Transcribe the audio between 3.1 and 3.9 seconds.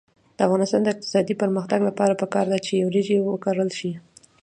وکرل